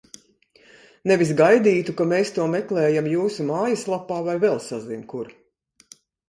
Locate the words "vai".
4.31-4.35